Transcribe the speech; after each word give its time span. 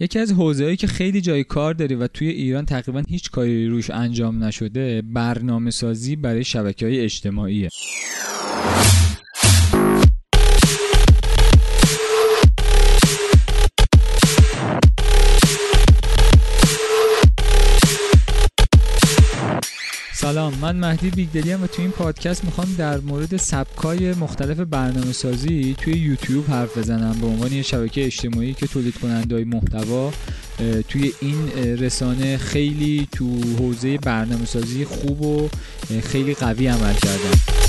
یکی 0.00 0.18
از 0.18 0.32
حوزه‌ای 0.32 0.76
که 0.76 0.86
خیلی 0.86 1.20
جای 1.20 1.44
کار 1.44 1.74
داره 1.74 1.96
و 1.96 2.06
توی 2.06 2.28
ایران 2.28 2.64
تقریبا 2.64 3.02
هیچ 3.08 3.30
کاری 3.30 3.68
روش 3.68 3.90
انجام 3.90 4.44
نشده 4.44 5.02
برنامه 5.02 5.70
سازی 5.70 6.16
برای 6.16 6.44
شبکه 6.44 6.86
های 6.86 7.00
اجتماعیه. 7.00 7.68
سلام. 20.28 20.54
من 20.54 20.76
مهدی 20.76 21.10
بیگدلی 21.10 21.52
و 21.52 21.66
توی 21.66 21.84
این 21.84 21.92
پادکست 21.92 22.44
می‌خوام 22.44 22.74
در 22.78 23.00
مورد 23.00 23.36
سبکای 23.36 24.14
مختلف 24.14 24.60
برنامه 24.60 25.12
سازی 25.12 25.76
توی 25.78 25.92
یوتیوب 25.92 26.50
حرف 26.50 26.78
بزنم. 26.78 27.16
به 27.20 27.26
عنوان 27.26 27.52
یه 27.52 27.62
شبکه 27.62 28.04
اجتماعی 28.04 28.54
که 28.54 28.66
تولید 28.66 28.98
کننده 28.98 29.34
های 29.34 29.44
محتوا 29.44 30.12
توی 30.88 31.12
این 31.20 31.48
رسانه 31.78 32.36
خیلی 32.36 33.08
تو 33.12 33.40
حوزه 33.58 33.98
برنامه 33.98 34.44
سازی 34.44 34.84
خوب 34.84 35.22
و 35.22 35.48
خیلی 36.02 36.34
قوی 36.34 36.66
عمل 36.66 36.94
کردن. 36.94 37.67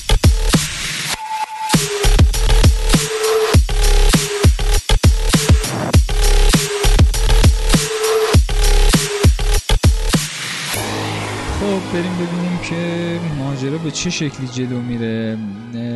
بریم 11.94 12.14
ببینیم 12.14 12.60
که 12.70 13.20
ماجرا 13.38 13.78
به 13.78 13.92
چه 13.92 14.10
شکلی 14.10 14.48
جلو 14.48 14.82
میره. 14.82 15.38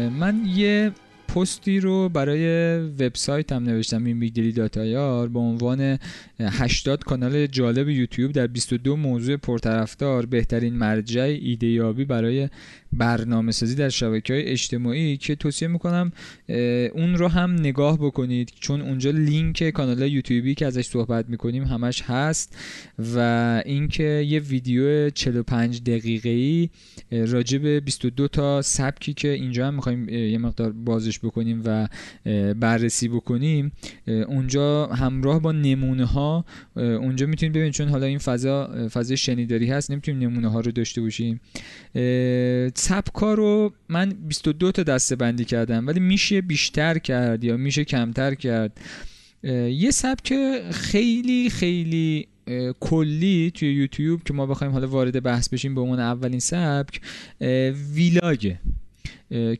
من 0.10 0.42
یه 0.46 0.92
پستی 1.36 1.80
رو 1.80 2.10
برای 2.10 2.78
وبسایت 2.80 3.52
هم 3.52 3.64
نوشتم 3.64 4.06
این 4.06 4.20
بیگدلی 4.20 4.52
داتایار 4.52 5.28
به 5.28 5.40
عنوان 5.40 6.00
80 6.40 7.04
کانال 7.04 7.48
جالب 7.48 7.90
یوتیوب 7.90 8.32
در 8.32 8.48
22 8.48 8.96
موضوع 8.96 9.38
پرطرفدار 9.38 10.26
بهترین 10.26 10.74
مرجع 10.74 11.22
ایدهیابی 11.22 12.06
برای 12.06 12.50
برنامه 12.98 13.52
سازی 13.52 13.76
در 13.76 13.90
شبکه 13.90 14.34
های 14.34 14.44
اجتماعی 14.44 15.18
که 15.18 15.36
توصیه 15.36 15.68
می‌کنم 15.68 16.12
اون 16.94 17.16
رو 17.16 17.28
هم 17.28 17.52
نگاه 17.52 17.98
بکنید 17.98 18.52
چون 18.60 18.82
اونجا 18.82 19.12
لینک 19.12 19.70
کانال 19.70 20.02
یوتیوبی 20.02 20.56
که 20.56 20.66
ازش 20.66 20.86
صحبت 20.86 21.30
می‌کنیم 21.30 21.64
همش 21.64 22.02
هست 22.02 22.58
و 23.16 23.62
اینکه 23.66 24.04
یه 24.04 24.40
ویدیو 24.40 25.10
45 25.10 25.82
دقیقه 25.82 26.30
ای 26.30 26.70
راجع 27.12 27.58
به 27.58 27.80
22 27.80 28.28
تا 28.28 28.62
سبکی 28.62 29.14
که 29.14 29.28
اینجا 29.28 29.68
هم 29.68 29.74
می‌خوایم 29.74 30.10
یه 30.10 30.38
مقدار 30.38 30.72
بازش 30.72 31.20
بکنیم 31.20 31.62
و 31.66 31.88
بررسی 32.54 33.08
بکنیم 33.08 33.72
اونجا 34.08 34.86
همراه 34.86 35.42
با 35.42 35.52
نمونه 35.52 36.06
ها 36.06 36.46
اونجا 36.76 37.26
می‌تونید 37.26 37.54
ببینید 37.54 37.74
چون 37.74 37.88
حالا 37.88 38.06
این 38.06 38.18
فضا 38.18 38.90
فضا 38.94 39.16
شنیداری 39.16 39.68
هست 39.68 39.92
نمی‌تونیم 39.92 40.30
نمونه 40.30 40.48
ها 40.48 40.60
رو 40.60 40.72
داشته 40.72 41.02
باشیم. 41.02 41.40
سبکا 42.84 43.34
رو 43.34 43.74
من 43.90 44.10
22 44.10 44.72
تا 44.72 44.84
دسته 44.84 45.16
بندی 45.16 45.46
کردم 45.46 45.88
ولی 45.88 46.00
میشه 46.00 46.42
بیشتر 46.42 46.98
کرد 46.98 47.44
یا 47.44 47.58
میشه 47.58 47.86
کمتر 47.86 48.36
کرد. 48.36 48.80
یه 49.70 49.92
سبک 49.92 50.34
خیلی 50.72 51.50
خیلی 51.50 52.28
کلی 52.80 53.52
توی 53.56 53.74
یوتیوب 53.74 54.24
که 54.24 54.34
ما 54.34 54.46
بخوایم 54.46 54.74
حالا 54.74 54.88
وارد 54.88 55.24
بحث 55.24 55.50
بشیم 55.50 55.76
به 55.76 55.82
عنوان 55.82 56.00
اولین 56.00 56.40
سبک 56.40 57.02
vlog 57.94 58.46
ه 58.46 58.60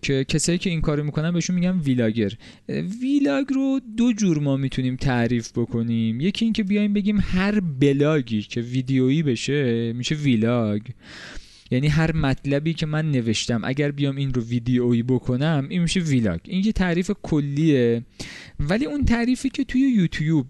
که 0.02 0.26
کسایی 0.28 0.58
که 0.58 0.70
این 0.70 0.82
کارو 0.82 1.04
می‌کنن 1.04 1.32
بهشون 1.32 1.56
میگن 1.56 1.80
vlogger. 1.80 2.32
vlog 3.02 3.46
رو 3.50 3.82
دو 3.98 4.14
جور 4.14 4.40
ما 4.40 4.58
می‌تونیم 4.58 4.96
تعریف 4.96 5.52
بکنیم. 5.52 6.22
یکی 6.22 6.46
اینکه 6.46 6.64
بیایم 6.64 6.94
بگیم 6.94 7.20
هر 7.22 7.60
بلاگی 7.60 8.42
که 8.42 8.62
ویدیویی 8.62 9.24
بشه 9.24 9.94
میشه 9.94 10.16
vlog. 10.16 10.82
یعنی 11.74 11.88
هر 11.88 12.16
مطلبی 12.16 12.74
که 12.74 12.86
من 12.86 13.12
نوشتم 13.12 13.62
اگر 13.64 13.92
بیام 13.92 14.16
این 14.16 14.34
رو 14.34 14.42
ویدیویی 14.42 15.04
بکنم 15.04 15.68
این 15.70 15.82
میشه 15.82 16.00
vlog. 16.00 16.40
این 16.44 16.66
یه 16.66 16.72
تعریف 16.72 17.12
کلیه. 17.24 18.04
ولی 18.60 18.86
اون 18.86 19.06
تعریفی 19.06 19.50
که 19.50 19.64
توی 19.64 19.82
یوتیوب 19.82 20.48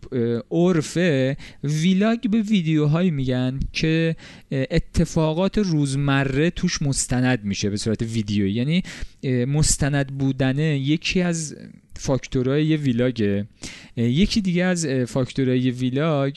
عرفه 0.51 1.37
vlog 1.63 2.29
به 2.29 2.41
ویدیوهایی 2.41 3.11
میگن 3.11 3.59
که 3.73 4.15
اتفاقات 4.51 5.57
روزمره 5.57 6.49
توش 6.49 6.81
مستند 6.81 7.43
میشه 7.43 7.69
به 7.69 7.77
صورت 7.77 8.01
ویدیویی. 8.01 8.53
یعنی 8.53 8.83
مستند 9.45 10.07
بودنه 10.17 10.79
یکی 10.79 11.21
از 11.21 11.55
فاکتورهای 11.95 12.65
یه 12.65 12.77
ویلاگه. 12.77 13.47
یکی 13.97 14.41
دیگه 14.41 14.63
از 14.63 14.87
فاکتورهای 14.87 15.71
ویلاگ 15.71 16.35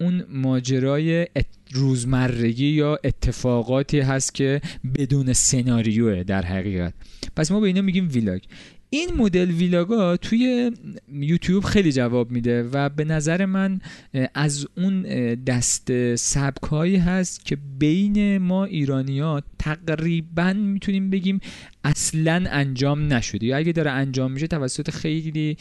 اون 0.00 0.24
ماجرای 0.28 1.26
روزمرگی 1.72 2.66
یا 2.66 2.98
اتفاقاتی 3.04 4.00
هست 4.00 4.34
که 4.34 4.60
بدون 4.98 5.32
سناریوه 5.32 6.22
در 6.22 6.42
حقیقت. 6.42 6.94
پس 7.36 7.50
ما 7.50 7.60
به 7.60 7.66
اینا 7.66 7.80
میگیم 7.82 8.08
ویلاگ. 8.12 8.40
این 8.92 9.08
مدل 9.16 9.50
ویلاگا 9.50 10.16
توی 10.16 10.70
یوتیوب 11.12 11.64
خیلی 11.64 11.92
جواب 11.92 12.30
میده 12.30 12.62
و 12.62 12.88
به 12.88 13.04
نظر 13.04 13.46
من 13.46 13.80
از 14.34 14.66
اون 14.76 15.02
دست 15.34 16.14
سبک 16.16 16.62
هایی 16.62 16.96
هست 16.96 17.44
که 17.44 17.56
بین 17.78 18.38
ما 18.38 18.64
ایرانی 18.64 19.20
ها 19.20 19.42
تقریبا 19.58 20.52
می‌تونیم 20.52 21.10
بگیم 21.10 21.40
اصلا 21.84 22.44
انجام 22.50 23.12
نشده. 23.12 23.46
یا 23.46 23.56
اگه 23.56 23.72
داره 23.72 23.90
انجام 23.90 24.32
میشه 24.32 24.46
توسط 24.46 24.90
خیلی 24.90 25.56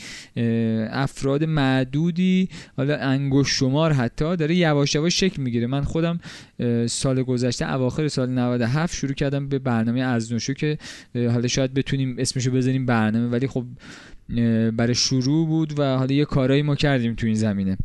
افراد 0.92 1.44
معدودی 1.44 2.50
حالا 2.78 2.98
انگوش 2.98 3.50
شمار 3.50 3.94
حتی 3.94 4.36
داره 4.36 4.56
یواش 4.56 4.96
یواش 4.96 5.20
شکل 5.20 5.42
می‌گیره. 5.42 5.68
من 5.68 5.84
خودم 5.84 6.20
سال 6.88 7.24
گذشته 7.24 7.74
اواخر 7.74 8.08
سال 8.08 8.30
97 8.30 8.96
شروع 8.96 9.14
کردم 9.14 9.50
به 9.50 9.60
برنامه 9.60 10.02
از 10.02 10.34
نوشو 10.34 10.54
که 10.54 10.78
حالا 11.16 11.48
شاید 11.48 11.74
بتونیم 11.74 12.16
اسمشو 12.20 12.52
بزنیم 12.52 12.86
برنامه. 12.86 13.28
ولی 13.28 13.48
خب 13.48 13.66
برای 14.78 14.96
شروع 14.96 15.48
بود 15.48 15.80
و 15.80 15.98
حالا 15.98 16.16
یه 16.16 16.26
کارایی 16.26 16.62
ما 16.62 16.76
کردیم 16.76 17.14
تو 17.16 17.26
این 17.26 17.36
زمینه. 17.36 17.78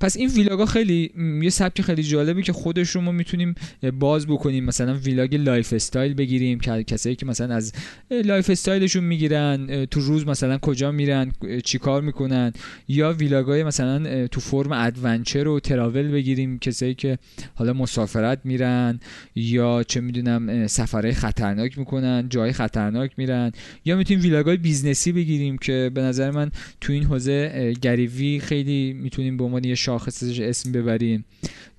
پس 0.00 0.16
این 0.16 0.28
vlog 0.28 0.58
ا 0.58 0.66
خیلی 0.66 1.10
یه 1.42 1.50
سبک 1.50 1.82
خیلی 1.82 2.02
جالبی 2.02 2.42
که 2.42 2.52
خودش 2.52 2.90
رو 2.90 3.00
ما 3.00 3.12
می‌تونیم 3.12 3.54
باز 3.98 4.26
بکنیم. 4.26 4.64
مثلا 4.64 4.94
vlog 4.94 5.34
lifestyle 5.34 6.14
بگیریم 6.14 6.60
که 6.60 6.82
کسایی 6.82 7.16
که 7.16 7.26
مثلا 7.26 7.54
از 7.54 7.72
lifestyle 8.10 8.50
شون 8.50 9.04
می‌گیرن 9.04 9.84
تو 9.84 10.00
روز 10.00 10.26
مثلا 10.26 10.58
کجا 10.58 10.92
میرن 10.92 11.32
چیکار 11.64 12.02
می‌کنن. 12.02 12.52
یا 12.88 13.12
vlog 13.12 13.54
ای 13.54 13.64
مثلا 13.64 14.26
تو 14.26 14.40
فرم 14.40 14.72
adventure 14.72 15.48
و 15.48 15.60
travel 15.60 16.08
بگیریم 16.08 16.58
کسایی 16.58 16.94
که 16.94 17.18
حالا 17.54 17.72
مسافرت 17.72 18.40
میرن 18.44 19.00
یا 19.34 19.82
چه 19.82 20.00
می‌دونم 20.00 20.66
سفرهای 20.66 21.14
خطرناک 21.14 21.78
می‌کنن 21.78 22.26
جای 22.30 22.52
خطرناک 22.52 23.10
میرن. 23.16 23.52
یا 23.84 23.96
می‌تونیم 23.96 24.22
vlog 24.22 24.56
ای 24.56 24.62
business 24.62 25.06
ی 25.06 25.12
بگیریم 25.12 25.58
که 25.58 25.89
به 25.90 26.00
نظر 26.00 26.30
من 26.30 26.50
تو 26.80 26.92
این 26.92 27.04
حوزه 27.04 27.74
Gary 27.82 28.15
Vee 28.15 28.40
خیلی 28.40 28.92
می‌تونیم 28.92 29.36
به 29.36 29.44
عنوان 29.44 29.64
یه 29.64 29.74
شاخصش 29.74 30.40
اسم 30.40 30.72
ببریم. 30.72 31.24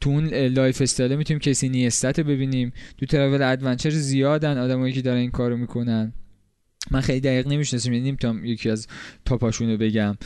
تو 0.02 0.10
اون 0.10 0.28
lifestyle 0.34 1.16
می‌تونیم 1.16 1.40
Casey 1.40 1.70
Neistat 1.70 2.20
ببینیم. 2.20 2.74
تو 2.98 3.06
travel 3.06 3.42
adventure 3.42 3.90
زیادن 3.90 4.58
آدمایی 4.58 4.94
که 4.94 5.02
دارن 5.02 5.18
این 5.18 5.32
کارو 5.32 5.58
می‌کنن. 5.58 6.14
من 6.92 7.02
خیلی 7.02 7.20
دقیق 7.20 7.48
نمی‌شناسم 7.48 7.94
یعنی 7.94 8.08
نمی‌تونم 8.08 8.46
یکی 8.46 8.70
از 8.70 8.88
top 9.26 9.45
اشون 9.45 9.70
رو 9.70 9.78
بگم 9.78 10.18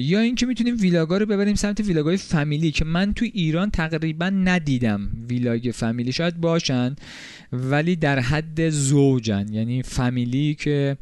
یا 0.00 0.20
اینکه 0.20 0.46
می‌تونیم 0.46 0.76
vlog 0.80 1.10
ا 1.10 1.18
رو 1.18 1.26
ببریم 1.26 1.54
سمت 1.54 1.80
vlog 1.80 2.09
ای 2.09 2.16
فامیلی 2.16 2.70
که 2.70 2.84
من 2.84 3.14
تو 3.14 3.26
ایران 3.32 3.70
تقریبا 3.70 4.30
ندیدم 4.30 5.08
vlog 5.28 5.70
فامیلی. 5.74 6.12
شاید 6.12 6.36
باشن 6.36 6.96
ولی 7.52 7.96
در 7.96 8.18
حد 8.18 8.70
زوجن. 8.70 9.46
یعنی 9.52 9.82
فامیلی 9.82 10.54
که 10.54 10.96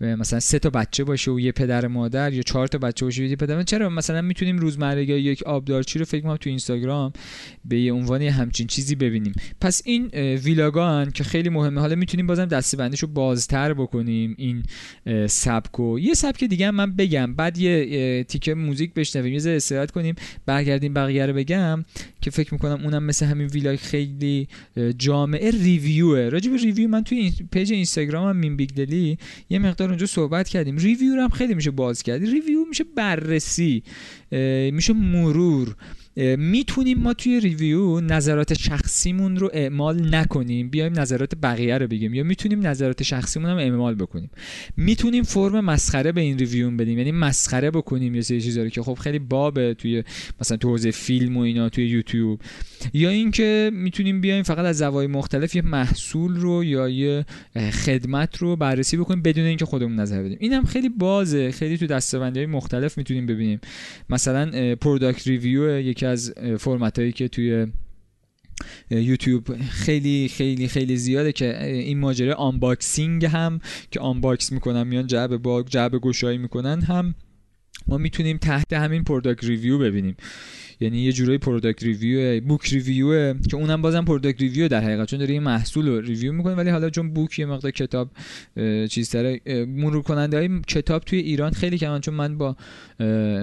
مثلا 0.00 0.40
سه 0.40 0.58
تا 0.58 0.70
بچه 0.70 1.04
باشه 1.04 1.30
و 1.30 1.40
یه 1.40 1.52
پدر 1.52 1.86
مادر 1.86 2.32
یا 2.32 2.42
چهار 2.42 2.66
تا 2.66 2.78
بچه 2.78 3.06
باشه 3.06 3.28
یه 3.28 3.36
پدر 3.36 3.62
چرا؟ 3.62 3.88
مثلا 3.88 4.22
می‌تونیم 4.22 4.58
روزمرگی 4.58 5.12
یک 5.12 5.42
آبدارچی 5.42 5.98
رو 5.98 6.04
فکر 6.04 6.22
کنم 6.22 6.36
تو 6.36 6.50
اینستاگرام 6.50 7.12
به 7.64 7.80
یه 7.80 7.92
عنوان 7.92 8.22
همچین 8.22 8.66
چیزی 8.66 8.94
ببینیم. 8.94 9.32
پس 9.60 9.82
این 9.84 10.06
ویلاگان 10.36 11.10
که 11.10 11.24
خیلی 11.24 11.48
مهمه 11.48 11.80
حالا 11.80 11.94
می‌تونیم 11.94 12.26
بازم 12.26 12.44
دسته 12.44 12.88
رو 12.88 13.08
بازتر 13.08 13.74
بکنیم 13.74 14.34
این 14.38 14.62
سبکو 15.26 15.98
یه 15.98 16.14
سبک 16.14 16.44
دیگه 16.44 16.70
من 16.70 16.96
بگم. 16.96 17.34
بعد 17.34 17.58
یه 17.58 18.24
تیکه 18.24 18.54
موزیک 18.54 18.94
بشنویم 18.94 19.34
یه 19.34 19.56
استراحت 19.56 19.90
کنیم 19.90 20.14
برگردیم 20.46 20.94
بقیه 20.94 21.26
رو 21.26 21.32
بگم 21.32 21.84
که 22.20 22.30
فکر 22.30 22.54
می‌کنم 22.54 22.80
اونم 22.84 23.04
مثل 23.04 23.26
همین 23.26 23.46
vlog 23.46 23.78
خیلی 23.78 24.48
جامعه 24.98 25.50
review 25.50 26.09
ه. 26.09 26.28
راجع 26.28 26.50
به 26.50 26.56
review 26.56 26.88
من 26.88 27.04
توی 27.04 27.32
page 27.52 27.72
اینستاگرامم 27.72 28.36
امین 28.36 28.56
بیگدلی 28.56 29.18
یه 29.50 29.58
مقدار 29.58 29.87
اونجا 29.88 30.06
صحبت 30.06 30.48
کردیم. 30.48 30.76
review 30.76 31.14
رو 31.16 31.22
هم 31.22 31.28
خیلی 31.28 31.54
میشه 31.54 31.70
باز 31.70 32.02
کرد 32.02 32.22
review 32.22 32.64
میشه 32.68 32.84
بررسی 32.96 33.82
میشه 34.72 34.92
مرور. 34.92 35.76
می‌تونیم 36.38 36.98
ما 36.98 37.14
توی 37.14 37.40
review 37.40 38.00
نظرات 38.00 38.54
شخصیمون 38.54 39.36
رو 39.36 39.50
اعمال 39.52 40.14
نکنیم 40.14 40.68
بیایم 40.68 41.00
نظرات 41.00 41.34
بقیه 41.42 41.78
رو 41.78 41.86
بگیم 41.86 42.14
یا 42.14 42.22
می‌تونیم 42.22 42.66
نظرات 42.66 43.02
شخصیمون 43.02 43.50
هم 43.50 43.56
اعمال 43.56 43.94
بکنیم. 43.94 44.30
می‌تونیم 44.76 45.22
فرم 45.22 45.60
مسخره 45.64 46.12
به 46.12 46.20
این 46.20 46.38
review 46.38 46.70
بدیم 46.70 46.98
یعنی 46.98 47.12
مسخره 47.12 47.70
بکنیم 47.70 48.14
یه 48.14 48.22
سری 48.22 48.40
چیزا 48.40 48.68
که 48.68 48.82
خب 48.82 48.94
خیلی 48.94 49.18
بابه 49.18 49.74
توی 49.74 50.04
مثلا 50.40 50.56
تو 50.56 50.68
حوزه 50.68 50.90
فیلم 50.90 51.36
و 51.36 51.40
اینا 51.40 51.68
توی 51.68 51.86
یوتیوب. 51.86 52.40
یا 52.94 53.10
اینکه 53.10 53.70
می‌تونیم 53.74 54.20
بیایم 54.20 54.42
فقط 54.42 54.64
از 54.64 54.78
زوایای 54.78 55.12
مختلف 55.12 55.56
یه 55.56 55.62
محصول 55.62 56.36
رو 56.36 56.64
یا 56.64 56.88
یه 56.88 57.24
خدمت 57.84 58.36
رو 58.36 58.56
بررسی 58.56 58.96
بکنیم 58.96 59.22
بدون 59.22 59.44
اینکه 59.44 59.64
خودمون 59.64 60.00
نظر 60.00 60.22
بدیم. 60.22 60.38
اینم 60.40 60.64
خیلی 60.64 60.88
بازه 60.88 61.50
خیلی 61.50 61.78
تو 61.78 61.86
دستبندی 61.86 62.38
های 62.38 62.46
مختلف 62.46 62.98
می‌تونیم 62.98 63.26
ببینیم. 63.26 63.60
مثلا 64.10 64.74
product 64.74 65.26
review 65.26 65.80
یکی 65.80 66.06
از 66.08 66.34
فرمت 66.58 66.98
هایی 66.98 67.12
که 67.12 67.28
توی 67.28 67.66
یوتیوب 68.90 69.56
خیلی 69.58 70.28
خیلی 70.28 70.68
خیلی 70.68 70.96
زیاده 70.96 71.32
که 71.32 71.64
این 71.64 71.98
ماجرا 71.98 72.34
unboxing 72.34 73.24
هم 73.24 73.60
که 73.90 74.00
unbox 74.00 74.52
می‌کنن 74.52 74.82
میان 74.82 75.06
جعب 75.06 75.36
باگ 75.36 75.66
جعبه 75.66 75.98
گشایی 75.98 76.38
می‌کنن 76.38 76.80
هم 76.80 77.14
ما 77.88 77.98
می‌تونیم 77.98 78.36
تحت 78.36 78.72
همین 78.72 79.04
product 79.04 79.44
review 79.44 79.78
ببینیم. 79.78 80.16
یعنی 80.80 81.00
یه 81.00 81.12
جورایی 81.12 81.38
product 81.38 81.82
review 81.82 82.40
book 82.40 82.68
review 82.68 83.34
که 83.34 83.56
اونم 83.56 83.82
بازم 83.82 84.04
product 84.04 84.40
review 84.40 84.68
در 84.68 84.80
حقیقت. 84.80 85.08
چون 85.08 85.18
داره 85.18 85.34
یه 85.34 85.40
محصول 85.40 85.88
رو 85.88 86.00
review 86.00 86.32
می‌کنه 86.32 86.54
ولی 86.54 86.70
حالا 86.70 86.90
چون 86.90 87.14
book 87.14 87.38
یه 87.38 87.46
مقدار 87.46 87.70
کتاب 87.70 88.10
چیز 88.88 89.10
تره 89.10 89.40
مرور 89.66 90.02
کننده 90.02 90.36
های 90.36 90.60
کتاب 90.66 91.04
توی 91.04 91.18
ایران 91.18 91.52
خیلی 91.52 91.78
کمن. 91.78 92.00
چون 92.00 92.14
من 92.14 92.38
با 92.38 92.56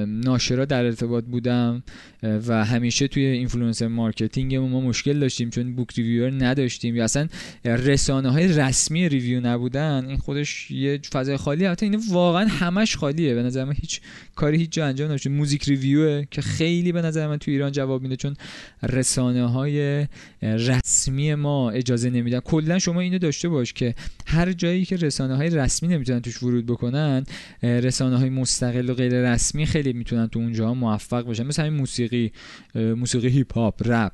ناشرا 0.08 0.66
در 0.66 0.86
ارتباط 0.86 1.24
بودم 1.24 1.84
و 2.24 2.66
همیشه 2.66 3.08
توی 3.08 3.26
influencer 3.26 3.88
marketing 3.88 4.56
ما 4.56 4.82
مشکل 4.82 5.20
داشتیم. 5.20 5.50
چون 5.50 5.76
book 5.76 5.94
reviewer 5.94 6.46
نداشتیم. 6.46 6.96
یا 6.96 7.04
اصلا 7.04 7.28
رسانه 7.66 8.32
های 8.32 8.48
رسمی 8.48 9.10
review 9.10 9.42
نبودن. 9.42 10.06
این 10.08 10.18
خودش 10.18 10.72
یه 10.72 11.00
فضای 11.14 11.38
خالی. 11.38 11.66
البته 11.66 11.86
این 11.86 12.02
واقعا 12.12 12.48
همش 12.48 12.96
خالیه. 12.96 13.34
به 13.34 13.44
نظر 13.44 13.64
من 13.64 13.74
هیچ 13.82 14.02
کاری 14.36 14.58
هیچ 14.58 14.72
جا 14.72 14.86
انجام 14.86 15.10
نمیشه. 15.10 15.30
music 15.30 15.64
review 15.64 16.24
که 16.24 16.42
خیلی 16.42 16.92
به 16.92 17.02
نظر 17.02 17.28
من 17.28 17.38
توی 17.38 17.54
ایران 17.54 17.72
جواب 17.72 18.02
میده 18.02 18.16
چون 18.16 18.36
رسانه 18.84 19.46
های 19.46 20.08
رسمی 20.42 21.36
ما 21.36 21.72
اجازه 21.72 22.10
نمیدن. 22.10 22.40
کلا 22.40 22.80
شما 22.80 23.02
اینو 23.02 23.18
داشته 23.18 23.50
باش 23.50 23.74
که 23.74 23.96
هر 24.26 24.54
جایی 24.54 24.86
که 24.86 24.96
رسانه 24.96 25.36
های 25.36 25.50
رسمی 25.50 25.90
نمی‌تونن 25.90 26.20
توش 26.20 26.44
ورود 26.44 26.66
بکنن 26.66 27.24
رسانه 27.64 28.18
های 28.18 28.30
مستقل 28.30 28.90
و 28.90 28.94
غیر 28.94 29.34
رسمی 29.34 29.66
خیلی 29.66 29.94
می‌تونن 29.94 30.28
تو 30.28 30.40
اونجا 30.40 30.74
موفق 30.74 31.26
باشن 31.26 31.44
مثل 31.44 31.64
همین 31.66 31.80
موسیقی 31.80 32.32
موسیقی 32.76 33.28
هیپ 33.28 33.54
هاپ 33.54 33.82
رپ. 33.86 34.14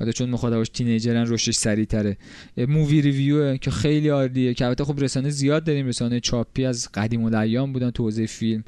البته 0.00 0.12
چون 0.12 0.30
مخاطباش 0.30 0.68
تینیجرن 0.68 1.32
رشدش 1.32 1.54
سریعتره. 1.54 2.16
movie 2.56 3.00
review 3.02 3.56
که 3.56 3.70
خیلی 3.70 4.08
عالیه 4.08 4.54
که 4.54 4.64
البته 4.64 4.84
خب 4.84 5.00
رسانه 5.00 5.30
زیاد 5.30 5.64
داریم. 5.64 5.86
رسانه 5.86 6.20
چاپی 6.20 6.64
از 6.64 6.88
قدیم 6.94 7.24
الایام 7.24 7.72
بودن 7.72 7.90
تو 7.90 8.02
حوزه 8.02 8.26
فیلم. 8.26 8.64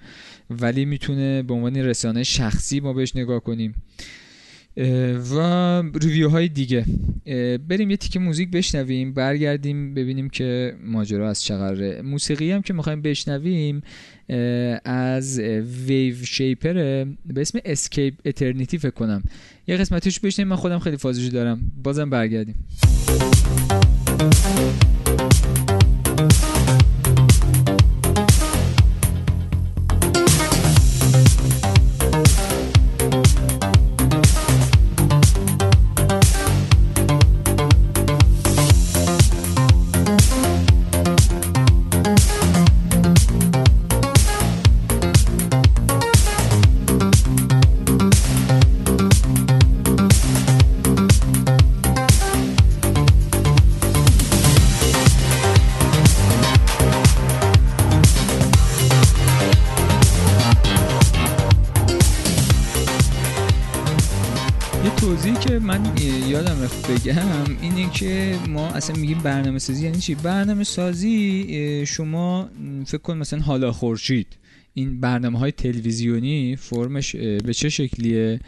ولی 0.50 0.85
می‌تونه 0.85 1.43
به 1.43 1.55
عنوان 1.55 1.77
رسانه 1.77 2.23
شخصی 2.23 2.81
ما 2.81 2.93
بهش 2.93 3.17
نگاه 3.17 3.41
کنیم. 3.41 3.75
و 5.35 5.39
review 5.83 6.29
های 6.29 6.49
دیگه 6.49 6.85
بریم 7.69 7.91
یه 7.91 7.97
تیکه 7.97 8.19
موزیک 8.19 8.50
بشنویم 8.50 9.12
برگردیم 9.12 9.95
ببینیم 9.95 10.29
که 10.31 10.75
ماجرا 10.85 11.31
از 11.31 11.43
چقدره 11.45 12.03
موسیقی 12.03 12.50
هم 12.50 12.62
که 12.62 12.73
می‌خوایم 12.75 13.03
بشنویم 13.03 13.83
از 14.85 15.39
Waveshaper 15.87 16.73
به 16.73 17.41
اسم 17.41 17.59
Escape 17.65 18.15
Eternity 18.25 18.79
فکر 18.79 18.91
کنم. 18.91 19.23
یه 19.67 19.77
قسمتش 19.77 20.21
بشنویم 20.21 20.49
من 20.49 20.56
خودم 20.56 20.79
خیلی 20.79 20.97
فازشو 20.97 21.31
دارم. 21.31 21.73
بازم 21.85 22.11
برگردیم. 22.11 22.55
بگم 66.88 67.56
اینه 67.62 67.91
که 67.91 68.38
ما 68.49 68.69
اصلا 68.69 68.97
میگیم 68.97 69.19
برنامه 69.19 69.59
سازی 69.59 69.85
یعنی 69.85 69.99
چی؟ 69.99 70.15
برنامه 70.15 70.65
سازی 70.65 71.87
شما 71.87 72.50
فکر 72.87 72.99
کن 72.99 73.19
مثلا 73.19 73.41
حالا 73.41 73.73
خورشید. 73.73 74.26
این 74.75 75.00
برنامه 75.00 75.38
های 75.38 75.53
تلویزیونی 75.53 76.56
فرمش 76.56 77.17
به 77.17 77.55
چه 77.55 77.69
شکلیه؟ 77.69 78.41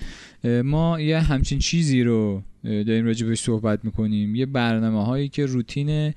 ما 0.64 1.00
یه 1.00 1.20
همچین 1.20 1.58
چیزی 1.58 2.02
رو 2.02 2.43
داریم 2.65 3.05
راجع 3.05 3.27
بهش 3.27 3.41
صحبت 3.41 3.85
می‌کنیم. 3.85 4.35
یه 4.35 4.47
برنامه 4.47 5.05
هایی 5.05 5.29
که 5.29 5.47
روتین 5.47 6.12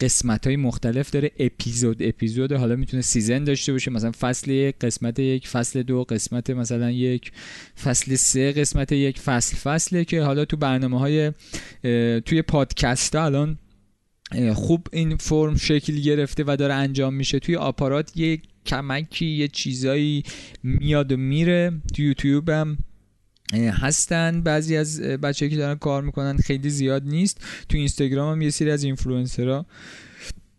قسمت 0.00 0.46
های 0.46 0.56
مختلف 0.56 1.10
داره 1.10 1.30
اپیزود 1.38 2.02
اپیزود 2.02 2.52
حالا 2.52 2.76
می‌تونه 2.76 3.02
سیزن 3.02 3.44
داشته 3.44 3.72
باشه. 3.72 3.90
مثلا 3.90 4.12
فصل 4.20 4.50
یک 4.50 4.76
قسمت 4.80 5.18
یک 5.18 5.48
فصل 5.48 5.82
دو 5.82 6.04
قسمت 6.04 6.50
مثلا 6.50 6.90
یک 6.90 7.32
فصل 7.84 8.14
سه 8.14 8.52
قسمت 8.52 8.92
یک 8.92 9.18
فصل 9.18 9.56
فصله 9.56 10.04
که 10.04 10.22
حالا 10.22 10.44
تو 10.44 10.56
برنامه 10.56 10.98
های 10.98 11.32
توی 12.20 12.42
پادکست 12.42 13.16
ها 13.16 13.24
الان 13.24 13.58
خوب 14.54 14.86
این 14.92 15.16
فرم 15.16 15.56
شکل 15.56 15.92
گرفته 16.00 16.44
و 16.46 16.56
داره 16.58 16.74
انجام 16.74 17.14
میشه. 17.14 17.38
توی 17.38 17.56
آپارات 17.56 18.16
یه 18.16 18.38
کمکی 18.66 19.26
یه 19.26 19.48
چیزایی 19.48 20.22
میاد 20.62 21.12
و 21.12 21.16
میره. 21.16 21.72
تو 21.94 22.02
یوتیوب 22.02 22.48
هم 22.48 22.78
هستن. 23.54 24.42
بعضی 24.42 24.76
از 24.76 25.00
بچه 25.00 25.48
که 25.48 25.56
دارن 25.56 25.74
کار 25.74 26.02
می‌کنن 26.02 26.36
خیلی 26.36 26.70
زیاد 26.70 27.02
نیست. 27.04 27.40
تو 27.68 27.78
اینستاگرام 27.78 28.32
هم 28.32 28.42
یه 28.42 28.50
سری 28.50 28.70
از 28.70 28.84
اینفلوئنسرها 28.84 29.66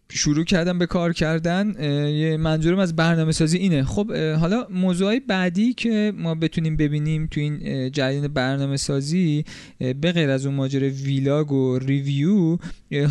شروع 0.10 0.46
کردم 0.46 0.80
به 0.80 0.86
کار 0.86 1.14
کردن 1.14 1.76
یه 2.10 2.38
منظورم 2.38 2.80
از 2.80 2.96
برنامه 2.96 3.32
سازی 3.32 3.58
اینه. 3.58 3.84
خب 3.84 4.12
حالا 4.16 4.68
موضوع 4.70 5.20
بعدی 5.20 5.74
که 5.74 6.14
ما 6.18 6.36
بتونیم 6.36 6.78
ببینیم 6.78 7.28
تو 7.32 7.40
این 7.40 7.92
جریان 7.92 8.28
برنامه 8.28 8.78
سازی 8.78 9.46
به 9.80 10.12
غیر 10.12 10.30
از 10.30 10.46
اون 10.46 10.56
ماجر 10.56 10.80
ویلاگ 10.80 11.52
و 11.52 11.80
ریویو 11.80 12.58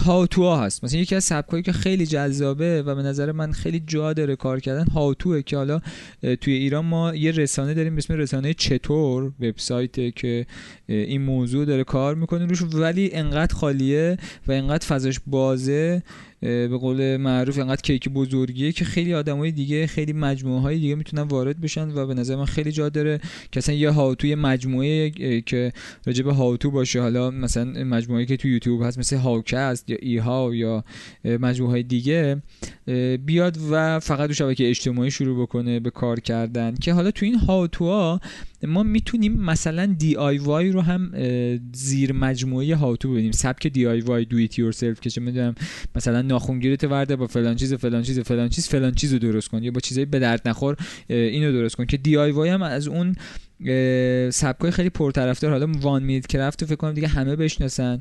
هاوتو 0.05 0.55
هست. 0.55 0.85
مثلا 0.85 1.01
یکی 1.01 1.15
از 1.15 1.25
سبکایی 1.25 1.63
که 1.63 1.73
خیلی 1.73 2.07
جذابه 2.07 2.83
و 2.83 2.95
به 2.95 3.03
نظر 3.03 3.33
من 3.33 3.53
خیلی 3.53 3.83
جا 3.87 4.13
داره 4.13 4.37
کار 4.37 4.61
کردن 4.61 4.85
هاوتوه 4.85 5.43
که 5.43 5.57
حالا 5.57 5.81
توی 6.41 6.55
ایران 6.55 6.85
ما 6.85 7.15
یه 7.15 7.31
رسانه 7.31 7.75
داریم 7.75 7.95
به 7.95 7.99
اسم 7.99 8.15
رسانه 8.15 8.55
چطور 8.55 9.33
وبسایت 9.41 10.15
که 10.15 10.47
این 10.87 11.23
موضوع 11.23 11.65
داره 11.65 11.85
کار 11.85 12.15
می‌کنه 12.15 12.47
روش 12.47 12.63
ولی 12.63 13.11
انقدر 13.13 13.55
خالیه 13.55 14.17
و 14.49 14.53
انقدر 14.53 14.87
فضاش 14.87 15.21
بازه 15.27 16.03
به 16.41 16.79
قول 16.81 17.17
معروف 17.17 17.59
انقدر 17.59 17.83
کیک 17.83 18.09
بزرگیه 18.09 18.73
که 18.73 18.85
خیلی 18.85 19.15
آدمای 19.15 19.53
دیگه 19.53 19.87
خیلی 19.87 20.13
مجموعه 20.13 20.61
های 20.61 20.79
دیگه 20.79 20.95
می‌تونن 20.95 21.23
وارد 21.23 21.61
بشن 21.61 21.91
و 21.91 22.07
به 22.07 22.15
نظر 22.15 22.37
من 22.37 22.45
خیلی 22.45 22.73
جا 22.73 22.89
داره 22.89 23.21
که 23.53 23.59
اصلا 23.59 23.75
یه 23.75 23.91
how-to 23.91 24.28
ی 24.28 24.35
مجموعه 24.35 25.11
که 25.41 25.73
راجع 26.07 26.25
how-to 26.25 26.71
باشه. 26.71 27.01
حالا 27.01 27.31
مثلا 27.31 27.85
مجموعه 27.85 28.27
که 28.27 28.37
تو 28.37 28.49
یوتیوب 28.49 28.83
هست 28.83 28.99
مثل 28.99 29.17
Howcast 29.17 29.91
یا 29.91 29.97
eHow 30.01 30.55
یا 30.55 30.85
مجموعه 31.25 31.73
های 31.73 31.83
دیگه 31.83 32.43
بیاد 33.27 33.59
و 33.71 34.01
فقط 34.01 34.29
رو 34.29 34.35
شبکه 34.35 34.69
اجتماعی 34.69 35.11
شروع 35.11 35.43
بکنه 35.43 35.81
به 35.81 35.91
کار 35.91 36.21
کردن. 36.21 36.75
که 36.75 36.93
حالا 36.93 37.11
تو 37.11 37.27
این 37.27 37.35
how-to 37.35 38.09
ها 38.09 38.21
ما 38.67 38.83
می‌تونیم 38.83 39.33
مثلا 39.33 39.87
DIY 39.99 40.71
رو 40.71 40.81
هم 40.81 41.13
زیر 41.73 42.13
مجموعه 42.13 42.77
how-to 42.77 43.13
ببینیم 43.13 43.33
سبک 43.33 43.67
DIY 43.67 43.87
do 43.87 44.37
it 44.37 44.59
yourself 44.59 45.01
که 45.01 45.11
چه 45.11 45.21
می‌دونم 45.21 45.55
مثلا 45.97 46.23
ناخونگیرت 46.23 46.85
وردار 46.85 47.17
با 47.17 47.27
فلان 47.27 47.57
چیز 47.57 47.75
فلان 47.75 48.03
چیز 48.03 48.21
فلان 48.21 48.49
چیز 48.49 48.69
فلان 48.69 48.95
چیز 48.95 49.13
رو 49.13 49.19
درست 49.19 49.49
کن. 49.49 49.63
یا 49.63 49.71
با 49.71 49.81
چیزای 49.81 50.05
به 50.05 50.19
درد 50.19 50.49
نخور 50.49 50.77
اینو 51.09 51.53
درست 51.53 51.77
کن. 51.77 51.87
که 51.87 51.97
DIY 51.97 52.51
هم 52.51 52.63
از 52.63 52.89
اون 52.89 53.17
سبکای 54.31 54.71
خیلی 54.71 54.91
پرطرفدار. 54.91 55.51
حالا 55.51 55.67
One 55.81 56.03
Minute 56.03 56.27
Craft 56.27 56.65
فکر 56.65 56.77
کنم 56.77 56.93
دیگه 56.93 57.09
همه 57.09 57.37
بشناسن. 57.37 58.01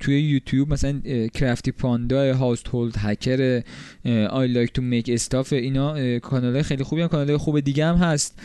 توی 0.00 0.20
یوتیوب 0.20 0.72
مثلا 0.72 1.00
Crafty 1.34 1.72
Panda 1.72 2.34
Household 2.34 2.94
Hacker 2.98 3.62
I 4.30 4.48
Like 4.48 4.72
To 4.72 4.82
Make 4.82 5.10
Stuff 5.12 5.52
اینا 5.52 6.18
کانال 6.18 6.62
خیلی 6.62 6.84
خوبی 6.84 7.02
هم. 7.02 7.08
کانال 7.08 7.36
خوب 7.36 7.60
دیگه 7.60 7.86
هم 7.86 7.94
هست. 7.94 8.38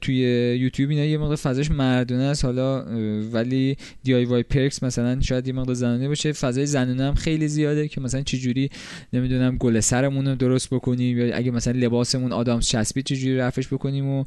توی 0.00 0.16
یوتیوب 0.60 0.90
اینا 0.90 1.04
یه 1.04 1.18
مقدار 1.18 1.36
فضاش 1.36 1.70
مردونه 1.70 2.22
است. 2.22 2.44
حالا 2.44 2.84
ولی 3.32 3.76
DIY 4.02 4.14
Perks 4.14 4.82
مثلا 4.82 5.20
شاید 5.20 5.46
یه 5.46 5.52
مقدار 5.52 5.74
زنانه 5.74 6.08
باشه. 6.08 6.32
فضای 6.32 6.66
زنونه 6.66 7.04
هم 7.04 7.14
خیلی 7.14 7.48
زیاده 7.48 7.88
که 7.88 8.00
مثلا 8.00 8.22
چجوری 8.22 8.70
نمی‌دونم 9.12 9.56
گل 9.56 9.80
سرمون 9.80 10.28
رو 10.28 10.34
درست 10.34 10.70
بکنیم 10.70 11.18
یا 11.18 11.36
اگه 11.36 11.50
مثلا 11.50 11.78
لباسمون 11.78 12.32
آدامس 12.32 12.68
چسبی 12.68 13.02
چجوری 13.02 13.36
رفش 13.36 13.66
بکنیم 13.68 14.06
و 14.06 14.24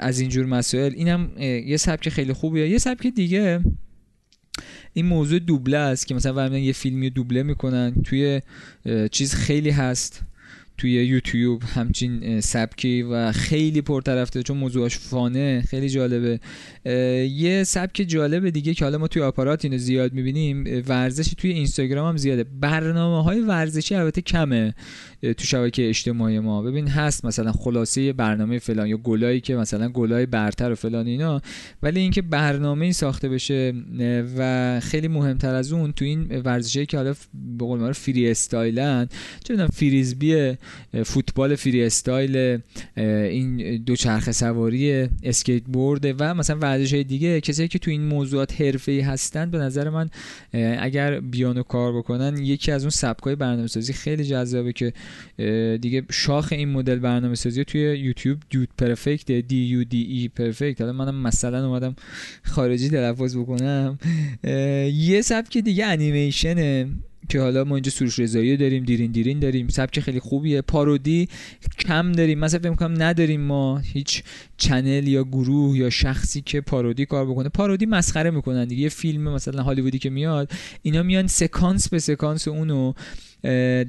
از 0.00 0.20
اینجور 0.20 0.46
مسائل. 0.46 0.92
اینم 0.94 1.30
یه 1.66 1.76
سبک 1.76 2.08
خیلی 2.08 2.32
خوبیه. 2.32 2.68
یه 2.68 2.78
سبک 2.78 3.06
دیگه 3.06 3.60
این 4.92 5.06
موضوع 5.06 5.38
دوبله 5.38 5.78
است 5.78 6.06
که 6.06 6.14
مثلا 6.14 6.58
یه 6.58 6.72
فیلمی 6.72 7.10
دوبله 7.10 7.42
می‌کنن. 7.42 7.94
توی 8.04 8.40
چیز 9.10 9.34
خیلی 9.34 9.70
هست. 9.70 10.22
توی 10.78 10.90
یوتیوب 10.90 11.62
همچین 11.62 12.40
سبکی 12.40 13.02
و 13.02 13.32
خیلی 13.32 13.80
پرطرفته 13.80 14.42
چون 14.42 14.56
موضوعش 14.56 14.98
فانه 14.98 15.64
خیلی 15.68 15.88
جالبه. 15.88 16.40
یه 17.30 17.64
سبک 17.64 18.04
جالب 18.08 18.50
دیگه 18.50 18.74
که 18.74 18.84
حالا 18.84 18.98
ما 18.98 19.08
توی 19.08 19.22
آپارات 19.22 19.64
اینو 19.64 19.78
زیاد 19.78 20.12
می‌بینیم 20.12 20.82
ورزشی 20.88 21.34
توی 21.34 21.50
اینستاگرام 21.50 22.08
هم 22.08 22.16
زیاده. 22.16 22.44
برنامه 22.44 23.24
های 23.24 23.40
ورزشی 23.40 23.94
البته 23.94 24.20
کمه 24.20 24.74
تو 25.22 25.44
شبکه 25.44 25.88
اجتماعی 25.88 26.38
ما. 26.38 26.62
ببین 26.62 26.88
هست 26.88 27.24
مثلا 27.24 27.52
خلاصه 27.52 28.12
برنامه 28.12 28.58
فلان 28.58 28.86
یا 28.86 28.96
گلایی 28.96 29.40
که 29.40 29.56
مثلا 29.56 29.88
گلای 29.88 30.26
برتر 30.26 30.72
و 30.72 30.74
فلان 30.74 31.06
اینا 31.06 31.42
ولی 31.82 32.00
اینکه 32.00 32.22
برنامه 32.22 32.86
ای 32.86 32.92
ساخته 32.92 33.28
بشه 33.28 33.74
و 34.38 34.80
خیلی 34.80 35.08
مهمتر 35.08 35.54
از 35.54 35.72
اون 35.72 35.92
تو 35.92 36.04
این 36.04 36.42
ورزشی 36.44 36.86
که 36.86 36.96
حالا 36.96 37.14
به 37.58 37.64
قول 37.64 37.80
معروف 37.80 37.98
freestyle 37.98 38.30
ن 38.30 39.08
چه 39.44 39.54
می‌دونم 39.54 39.68
فریزبی 39.68 40.56
فوتبال 41.04 41.54
freestyle 41.54 42.58
این 42.96 43.76
دوچرخه 43.76 44.32
سواری 44.32 45.08
skateboard 45.22 46.20
و 46.20 46.34
مثلا 46.34 46.58
ورزش 46.58 46.94
های 46.94 47.04
دیگه. 47.04 47.40
کسایی 47.40 47.68
که 47.68 47.78
تو 47.78 47.90
این 47.90 48.02
موضوعات 48.02 48.60
حرفه‌ای 48.60 49.00
هستن 49.00 49.50
به 49.50 49.58
نظر 49.58 49.90
من 49.90 50.10
اگر 50.78 51.20
بیانو 51.20 51.62
کار 51.62 51.98
بکنن 51.98 52.38
یکی 52.38 52.72
از 52.72 52.82
اون 52.82 52.90
سبکای 52.90 53.34
برنامه‌سازی 53.34 53.92
خیلی 53.92 54.24
جذابه 54.24 54.72
که 54.72 54.92
دیگه 55.78 56.02
شاخ 56.10 56.52
این 56.52 56.68
مدل 56.68 56.98
برنامه 56.98 57.34
سازی 57.34 57.64
توی 57.64 57.80
یوتیوب 57.80 58.38
دود 58.50 58.68
پرفکت 58.78 59.32
دی 59.32 59.56
یو 59.56 59.84
دی 59.84 60.02
ای 60.02 60.28
پرفکت. 60.28 60.80
حالا 60.80 60.92
منم 60.92 61.22
مثلا 61.22 61.66
اومدم 61.66 61.96
خارجی 62.42 62.88
تلفظ 62.88 63.36
بکنم. 63.36 63.98
یه 64.94 65.22
سبک 65.24 65.58
دیگه 65.58 65.86
انیمیشنه. 65.86 66.88
که 67.28 67.40
حالا 67.40 67.64
ما 67.64 67.76
اینجا 67.76 67.90
سروش 67.90 68.18
رضایی 68.18 68.56
داریم 68.56 68.84
دیرین 68.84 69.12
دیرین 69.12 69.38
داریم. 69.40 69.68
سبک 69.68 70.00
خیلی 70.00 70.20
خوبیه. 70.20 70.62
پارودی 70.62 71.28
کم 71.78 72.12
داریم. 72.12 72.38
مثلا 72.38 72.60
فکر 72.60 72.74
کنم 72.74 73.02
نداریم 73.02 73.40
ما 73.40 73.78
هیچ 73.78 74.22
چنل 74.56 75.08
یا 75.08 75.24
گروه 75.24 75.78
یا 75.78 75.90
شخصی 75.90 76.40
که 76.40 76.60
پارودی 76.60 77.06
کار 77.06 77.26
بکنه. 77.26 77.48
پارودی 77.48 77.86
مسخره 77.86 78.30
می‌کنن 78.30 78.64
دیگه. 78.64 78.82
یه 78.82 78.88
فیلم 78.88 79.34
مثلا 79.34 79.62
هالیوودی 79.62 79.98
که 79.98 80.10
میاد 80.10 80.52
اینا 80.82 81.02
میان 81.02 81.26
سکانس 81.26 81.88
به 81.88 81.98
سکانس 81.98 82.48
اونو 82.48 82.92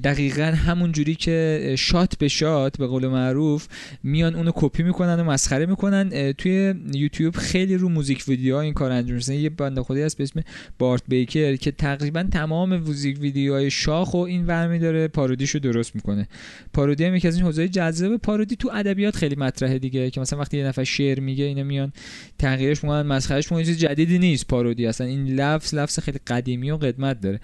دقیقا 0.03 0.43
همون 0.43 0.91
جوری 0.91 1.15
که 1.15 1.75
shot 1.77 2.17
به 2.17 2.27
shot 2.27 2.77
به 2.77 2.87
قول 2.87 3.07
معروف 3.07 3.67
میان 4.03 4.35
اونو 4.35 4.51
کپی 4.55 4.83
می‌کنن 4.83 5.19
و 5.19 5.23
مسخره 5.23 5.65
می‌کنن. 5.65 6.33
توی 6.33 6.73
یوتیوب 6.93 7.35
خیلی 7.35 7.75
رو 7.75 7.89
music 7.89 8.23
video 8.27 8.55
این 8.55 8.73
کار 8.73 8.91
انجام 8.91 9.15
میشه 9.15 9.35
یه 9.35 9.49
بنده 9.49 9.83
خدایی 9.83 10.03
هست 10.03 10.17
به 10.17 10.23
اسم 10.23 10.41
Bart 10.79 11.01
Baker 11.07 11.55
که 11.55 11.71
تقریبا 11.71 12.23
تمام 12.23 12.77
music 12.77 13.21
video 13.21 13.57
های 13.57 13.71
شاخ 13.71 14.13
و 14.13 14.17
این 14.17 14.45
ورمی 14.45 14.79
داره 14.79 15.07
parody 15.07 15.42
شو 15.42 15.59
درست 15.59 15.95
می‌کنه. 15.95 16.27
parody 16.73 17.03
هم 17.05 17.15
یکی 17.15 17.27
از 17.27 17.35
این 17.35 17.45
حوزه 17.45 17.69
جذاب 17.69 18.17
parody 18.17 18.55
تو 18.55 18.69
ادبیات 18.73 19.15
خیلی 19.15 19.35
مطرحه 19.35 19.79
دیگه 19.79 20.09
که 20.09 20.21
مثلا 20.21 20.39
وقتی 20.39 20.57
یه 20.57 20.65
نفر 20.65 20.83
شعر 20.83 21.19
میگه 21.19 21.45
اینا 21.45 21.63
میان 21.63 21.93
تغییرش 22.39 22.83
می‌کنن 22.83 23.01
مسخرهش 23.01 23.51
می‌کنن. 23.51 23.65
چیز 23.65 23.77
جدیدی 23.77 24.19
نیست 24.19 24.47
پارودی. 24.47 24.87
اصلا 24.87 25.07
این 25.07 25.27
لفظ 25.27 25.73
لفظ 25.73 25.99
خیلی 25.99 26.19
قدیمی 26.27 26.71
و 26.71 26.77
قدمت 26.77 27.21
داره. 27.21 27.39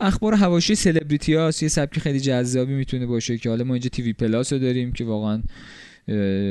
اخبار 0.00 0.34
حواشی 0.34 0.74
سلبریتی 0.74 1.34
ها 1.34 1.46
یه 1.62 1.68
سبک 1.68 1.98
خیلی 1.98 2.20
جذابی 2.20 2.74
می‌تونه 2.74 3.06
باشه 3.06 3.38
که 3.38 3.48
حالا 3.48 3.64
ما 3.64 3.74
اینجا 3.74 3.88
TV 3.88 4.12
Plus 4.12 4.52
رو 4.52 4.58
داریم 4.58 4.92
که 4.92 5.04
واقعا 5.04 5.42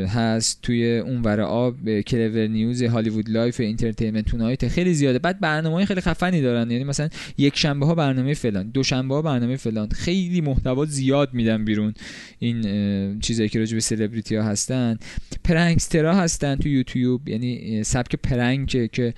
هست 0.07 0.61
توی 0.61 0.97
اونور 0.97 1.41
آب 1.41 1.99
Clevver 2.01 2.47
News 2.47 2.83
Hollywood 2.83 3.29
Life 3.29 3.59
Entertainment 3.59 4.25
Tonight 4.25 4.67
خیلی 4.67 4.93
زیاده. 4.93 5.19
بعد 5.19 5.39
برنامه 5.39 5.85
خیلی 5.85 6.01
خفنی 6.01 6.41
دارن. 6.41 6.71
یعنی 6.71 6.83
مثلا 6.83 7.09
یک 7.37 7.57
شنبه 7.57 7.85
ها 7.85 7.95
برنامه 7.95 8.33
فلان 8.33 8.69
دو 8.69 8.83
شنبه 8.83 9.15
ها 9.15 9.21
برنامه 9.21 9.55
فلان. 9.55 9.89
خیلی 9.89 10.41
محتوا 10.41 10.85
زیاد 10.85 11.33
میدن 11.33 11.65
بیرون 11.65 11.93
این 12.39 13.19
چیزایی 13.19 13.49
که 13.49 13.59
راجع 13.59 13.73
به 13.73 13.79
سلبریتی 13.79 14.35
ها 14.35 14.43
هستن. 14.43 14.97
prankster 15.43 16.08
ا 16.08 16.15
هستن 16.15 16.55
تو 16.55 16.69
یوتیوب. 16.69 17.29
یعنی 17.29 17.83
سبک 17.83 18.15
prank 18.15 18.91
که 18.91 19.13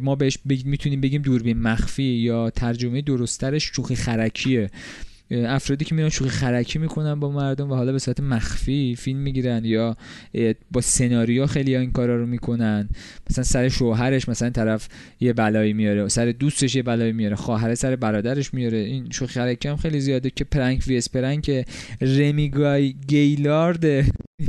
ما 0.00 0.14
بهش 0.14 0.38
می‌تونیم 0.64 1.00
بگیم 1.00 1.22
دوربین 1.22 1.58
مخفی 1.58 2.02
یا 2.02 2.50
ترجمه 2.50 3.02
درست‌ترش 3.02 3.64
شوخی 3.64 3.96
خرکیه. 3.96 4.70
افرادی 5.34 5.84
که 5.84 5.94
میان 5.94 6.08
شوخی 6.08 6.30
خرکی 6.30 6.78
می‌کنن 6.78 7.20
با 7.20 7.30
مردم 7.30 7.70
و 7.70 7.74
حالا 7.74 7.92
به 7.92 7.98
صورت 7.98 8.20
مخفی 8.20 8.96
فیلم 8.98 9.18
می‌گیرن 9.18 9.64
یا 9.64 9.96
با 10.72 10.80
سناریو 10.80 11.46
خیلی 11.46 11.74
ها 11.74 11.80
این 11.80 11.92
کارا 11.92 12.16
رو 12.16 12.26
می‌کنن. 12.26 12.88
مثلا 13.30 13.44
سر 13.44 13.68
شوهرش 13.68 14.28
مثلا 14.28 14.50
طرف 14.50 14.88
یه 15.20 15.32
بلایی 15.32 15.72
میاره 15.72 16.08
سر 16.08 16.26
دوستش 16.26 16.74
یه 16.74 16.82
بلایی 16.82 17.12
میاره 17.12 17.36
خواهر 17.36 17.74
سر 17.74 17.96
برادرش 17.96 18.54
میاره. 18.54 18.78
این 18.78 19.10
شوخی 19.10 19.34
خرکی 19.34 19.68
هم 19.68 19.76
خیلی 19.76 20.00
زیاده 20.00 20.30
که 20.30 20.44
Prank 20.44 20.84
vs 20.86 21.10
Prank 21.10 21.66
رمی 22.00 22.52
گیلارد 23.08 23.84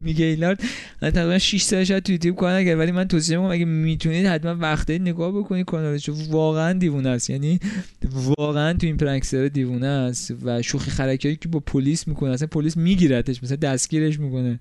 میگیلارد 0.03 0.63
من 1.01 1.09
تقریبا 1.09 1.37
6 1.37 1.61
سال 1.61 1.83
شاید 1.83 2.03
تو 2.03 2.11
یوتیوب 2.11 2.35
کار 2.35 2.53
نکرد 2.53 2.79
ولی 2.79 2.91
من 2.91 3.07
توصیه 3.07 3.37
می‌کنم 3.37 3.51
اگه 3.51 3.65
می‌تونید 3.65 4.25
حتما 4.25 4.55
وقتی 4.55 4.99
نگاه 4.99 5.31
بکنید 5.31 5.65
کانالش 5.65 6.09
واقعا 6.29 6.73
دیوونه 6.73 7.09
است. 7.09 7.29
یعنی 7.29 7.59
واقعا 8.37 8.73
تو 8.73 8.87
این 8.87 8.97
پرنکسر 8.97 9.47
دیوونه 9.47 9.87
است 9.87 10.33
و 10.43 10.61
شوخی 10.61 10.91
خرکی 10.91 11.35
که 11.35 11.49
با 11.49 11.59
پلیس 11.59 12.07
می‌کنه 12.07 12.29
اصلا 12.29 12.47
پلیس 12.47 12.77
میگیرتش 12.77 13.43
مثلا 13.43 13.57
دستگیرش 13.57 14.19
می‌کنه. 14.19 14.59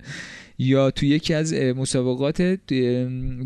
یا 0.58 0.90
تو 0.90 1.06
یکی 1.06 1.34
از 1.34 1.54
مسابقات 1.54 2.42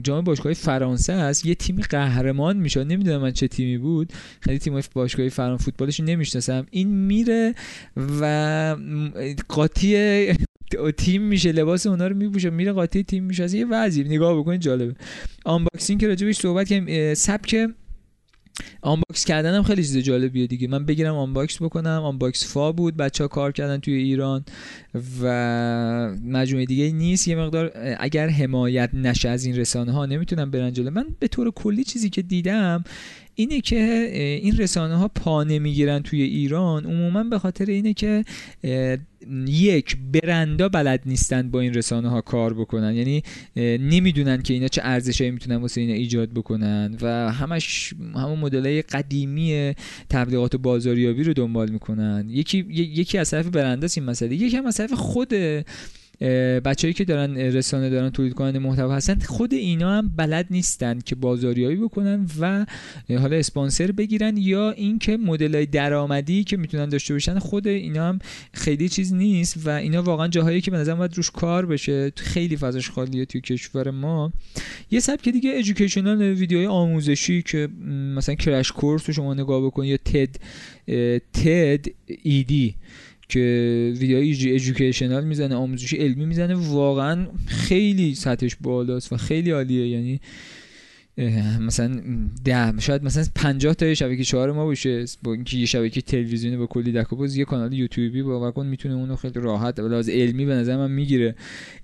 جام 0.03 0.25
باشگاه 0.25 0.53
فرانسه 0.53 1.13
هست 1.13 1.47
یه 1.47 1.55
تیمی 1.55 1.83
قهرمان 1.83 2.57
میشه 2.57 2.85
نمی‌دونم 2.85 3.21
من 3.21 3.31
چه 3.31 3.49
تیمی 3.49 3.79
بود. 3.79 4.13
خیلی 4.41 4.59
تیم 4.59 4.81
باشگاه 4.95 5.29
فرانسه 5.29 5.65
فوتبالش 5.65 6.01
نمی‌شناسم. 6.01 6.67
این 6.71 6.89
میره 6.89 7.55
و 8.21 8.77
قاطی 9.49 9.97
تیم 10.97 11.23
میشه 11.23 11.53
لباس 11.53 11.87
اونا 11.87 12.07
رو 12.07 12.17
میپوشه 12.17 12.51
میره 12.51 12.73
قاطی 12.73 13.03
تیم 13.03 13.25
میشه. 13.25 13.45
از 13.45 13.55
یه 13.55 13.67
وضعی. 13.67 14.05
نگاه 14.05 14.39
بکنید 14.39 14.61
جالبه. 14.61 14.95
unboxing 15.45 16.01
که 16.01 16.09
راجبش 16.09 16.37
صحبت 16.37 16.69
کردیم 16.69 17.15
سبک 17.15 17.69
unbox 18.83 19.25
کردن 19.25 19.55
هم 19.55 19.63
خیلی 19.63 19.83
چیز 19.83 19.99
جالبیه 19.99 20.47
دیگه. 20.47 20.69
من 20.69 20.85
بگیرم 20.87 21.15
unbox 21.15 21.63
بکنم. 21.63 22.03
Unbox 22.05 22.53
فا 22.53 22.73
بود. 22.73 22.97
بچه 22.97 23.25
ها 23.25 23.29
کار 23.29 23.53
کردن 23.53 23.79
توی 23.79 23.95
ایران 23.95 24.45
و 25.23 25.27
مجموعه 26.25 26.65
دیگه 26.65 26.93
نیست. 26.93 27.29
یه 27.29 27.37
مقدار 27.37 27.73
اگر 27.99 28.29
حمایت 28.29 28.91
نشه 28.95 29.29
از 29.29 29.45
این 29.45 29.57
رسانه 29.57 29.93
ها 29.93 30.07
نمی‌تونم 30.07 30.51
برن 30.51 30.73
جلو. 30.73 30.91
من 30.91 31.07
به 31.19 31.29
طور 31.29 31.51
کلی 31.51 31.85
چیزی 31.85 32.11
که 32.11 32.23
دیدم 32.23 32.85
اینه 33.39 33.61
که 33.61 34.11
این 34.43 34.57
رسانه 34.57 34.97
ها 34.97 35.09
پا 35.09 35.45
نمی‌گیرن 35.45 36.03
توی 36.03 36.23
ایران 36.23 36.85
عموما 36.85 37.25
به 37.25 37.39
خاطر 37.39 37.65
اینه 37.65 37.95
که 37.95 38.25
یک 39.47 39.97
برندا 40.13 40.69
بلد 40.69 41.01
نیستن 41.07 41.51
با 41.51 41.61
این 41.61 41.75
رسانه 41.75 42.09
ها 42.09 42.21
کار 42.21 42.55
بکنن. 42.55 42.95
یعنی 42.95 43.23
نمی‌دونن 43.57 44.43
که 44.43 44.55
اینا 44.55 44.69
چه 44.69 44.81
ارزشایی 44.85 45.31
می‌تونن 45.31 45.57
واسه 45.57 45.81
اینا 45.81 45.95
ایجاد 45.95 46.31
بکنن 46.31 46.97
و 47.01 47.33
همش 47.33 47.95
همون 48.15 48.39
مدل 48.39 48.83
قدیمی 48.93 49.75
تبلیغات 50.11 50.55
و 50.55 50.59
بازاریابی 50.59 51.23
رو 51.23 51.33
دنبال 51.33 51.71
می‌کنن. 51.71 52.27
یکی 52.29 52.59
یکی 52.71 53.19
از 53.19 53.31
طرف 53.31 53.47
برنده 53.47 53.89
این 53.97 54.07
مسئله. 54.07 54.35
یکی 54.35 54.57
هم 54.57 54.67
از 54.67 54.77
طرف 54.77 54.93
خود 54.93 55.35
بچههایی 56.65 56.95
که 56.95 57.05
دارن 57.05 57.37
رسانه 57.37 57.91
دارن 57.91 58.11
تولید 58.11 58.35
کننده 58.35 58.59
محتوا 58.59 58.95
هستن 58.95 59.19
خود 59.19 59.55
اینا 59.55 59.99
هم 59.99 60.13
بلد 60.17 60.47
نیستن 60.51 60.99
که 60.99 61.15
بازاریابی 61.15 61.77
بکنن 61.77 62.27
و 62.41 62.67
حالا 63.11 63.37
اسپانسر 63.37 63.93
بگیرن 63.93 64.37
یا 64.37 64.71
اینکه 64.71 65.17
مدل 65.17 65.55
های 65.55 65.67
درآمدی 65.67 66.45
که 66.45 66.57
می‌تونن 66.57 66.89
داشته 66.89 67.15
باشن 67.15 67.39
خود 67.39 67.67
اینا 67.67 68.09
هم 68.09 68.19
خیلی 68.53 68.89
چیز 68.89 69.13
نیست 69.13 69.67
و 69.67 69.71
اینا 69.71 70.03
واقعا 70.03 70.29
جاهایی 70.29 70.61
که 70.61 70.71
به 70.71 70.77
نظر 70.77 70.95
باید 70.95 71.17
روش 71.17 71.31
کار 71.31 71.67
بشه. 71.67 72.13
خیلی 72.17 72.57
فضاش 72.57 72.91
خالیه 72.91 73.25
توی 73.25 73.41
کشور 73.41 73.91
ما. 73.91 74.33
یه 74.91 75.01
سبک 75.01 75.29
دیگه 75.29 75.53
ادویکیشنال 75.55 76.23
ویدیوهای 76.23 76.67
آموزشی 76.67 77.43
که 77.43 77.69
مثلا 78.17 78.35
کرش 78.35 78.73
کورس 78.73 79.07
رو 79.07 79.15
شما 79.15 79.35
نگاه 79.35 79.67
بکنید 79.67 79.91
یا 79.91 79.97
تد 79.97 80.37
تد 81.33 81.87
ایدی 82.23 82.75
که 83.29 83.93
ویدیوهای 83.99 84.55
ادویکیشنال 84.55 85.25
می‌زنه 85.25 85.55
آموزشی 85.55 85.97
علمی 85.97 86.25
می‌زنه. 86.25 86.55
واقعا 86.55 87.27
خیلی 87.47 88.15
سطحش 88.15 88.57
بالاست 88.61 89.13
و 89.13 89.17
خیلی 89.17 89.51
عالیه. 89.51 89.89
یعنی 89.89 90.21
مثلا 91.61 92.01
ده 92.45 92.81
شاید 92.81 93.05
مثلا 93.05 93.25
50 93.35 93.75
تا 93.75 93.95
شبکه 93.95 94.25
چهار 94.25 94.53
ما 94.53 94.65
باشه. 94.65 95.05
با 95.23 95.33
اینکه 95.33 95.57
یه 95.57 95.67
شبکه 95.67 96.01
تلویزیونی 96.01 96.57
با 96.57 96.67
کلی 96.67 96.93
دکوپوز 96.93 97.37
یه 97.37 97.45
کانال 97.45 97.73
یوتیوبی 97.73 98.23
باور 98.23 98.51
کن 98.51 98.67
می‌تونه 98.67 98.95
اونو 98.95 99.17
خیلی 99.17 99.41
راحت 99.41 99.79
از 99.79 100.09
علمی 100.09 100.45
به 100.45 100.55
نظر 100.55 100.77
من 100.77 100.91
می‌گیره. 100.91 101.35